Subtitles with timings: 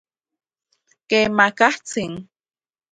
[1.09, 2.13] Kemakatsin.